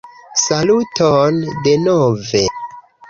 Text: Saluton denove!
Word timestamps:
Saluton 0.43 1.37
denove! 1.67 2.43